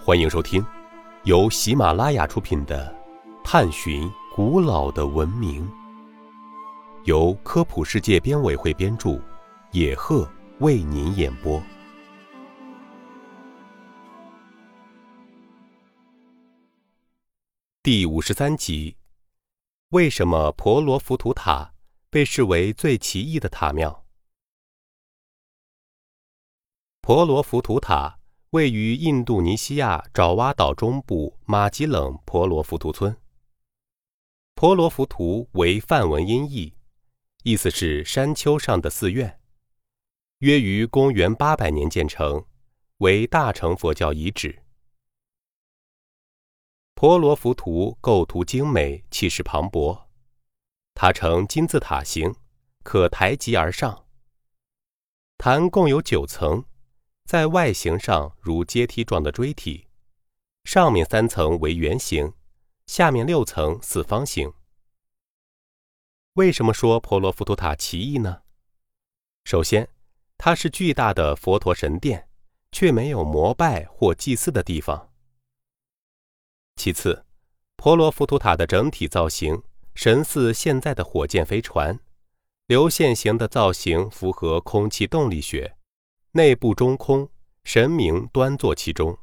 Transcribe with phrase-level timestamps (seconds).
[0.00, 0.64] 欢迎收听
[1.24, 2.96] 由喜马拉雅出品的
[3.44, 5.68] 《探寻古老的文明》，
[7.04, 9.20] 由科普世界编委会编著，
[9.72, 10.26] 野鹤
[10.60, 11.60] 为您演播。
[17.82, 18.96] 第五十三集：
[19.90, 21.74] 为什么婆罗浮屠塔
[22.08, 24.06] 被视为最奇异的塔庙？
[27.02, 28.17] 婆罗浮屠塔
[28.52, 33.14] 位于印度尼西亚爪哇岛中部马吉冷婆罗浮屠村。
[34.54, 36.72] 婆罗浮屠为梵文音译，
[37.42, 39.38] 意思是山丘上的寺院，
[40.38, 42.42] 约于公元八百年建成，
[42.98, 44.62] 为大乘佛教遗址。
[46.94, 50.06] 婆罗浮屠构图精美，气势磅礴，
[50.94, 52.34] 塔呈金字塔形，
[52.82, 54.06] 可抬级而上。
[55.36, 56.64] 坛共有九层。
[57.28, 59.86] 在外形上如阶梯状的锥体，
[60.64, 62.32] 上面三层为圆形，
[62.86, 64.50] 下面六层四方形。
[66.36, 68.40] 为什么说婆罗浮屠塔奇异呢？
[69.44, 69.86] 首先，
[70.38, 72.30] 它是巨大的佛陀神殿，
[72.72, 75.12] 却没有膜拜或祭祀的地方。
[76.76, 77.26] 其次，
[77.76, 79.62] 婆罗浮屠塔的整体造型
[79.94, 82.00] 神似现在的火箭飞船，
[82.68, 85.74] 流线型的造型符合空气动力学。
[86.38, 87.28] 内部中空，
[87.64, 89.18] 神明端坐其中。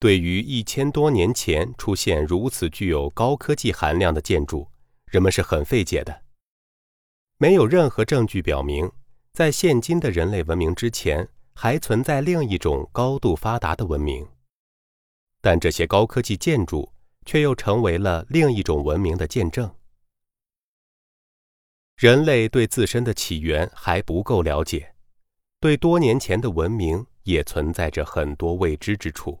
[0.00, 4.68] 对于一千多年前出现如此具有高科技含量的建筑，
[5.06, 6.24] 人们是很费解的。
[7.36, 8.90] 没有任何证据表明，
[9.32, 14.26] 在现今的人类文明之前，还存在另一种高度发达的文明。
[15.40, 16.92] 但这些高科技建筑
[17.24, 19.72] 却又成为了另一种文明的见证。
[21.98, 24.94] 人类对自身的起源还不够了解，
[25.58, 29.36] 对多年前的文明也存在着很多未知之处。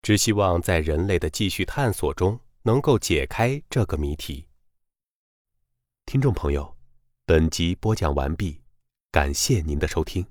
[0.00, 4.46] 只希望在人类的继续探索中能够解开这个谜题。
[6.06, 6.74] 听众朋友，
[7.26, 8.62] 本集播讲完毕，
[9.12, 10.26] 感谢您的收听。